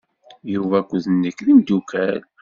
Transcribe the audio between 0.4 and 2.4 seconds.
Yuba akked nekk d imdukal.